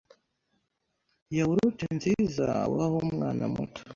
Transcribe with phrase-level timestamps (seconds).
[1.37, 3.81] yawurute nziza waha umwana muto